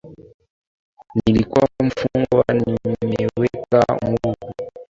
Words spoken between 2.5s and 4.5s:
nimewekwa huru,